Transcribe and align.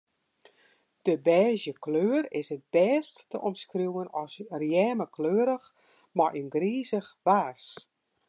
De 1.05 1.13
bêzje 1.25 1.73
kleur 1.85 2.21
is 2.39 2.47
it 2.55 2.63
bêst 2.73 3.13
te 3.29 3.37
omskriuwen 3.47 4.09
as 4.21 4.33
rjemmekleurich 4.59 5.67
mei 6.17 6.31
in 6.39 6.47
grizich 6.55 7.09
waas. 7.25 7.63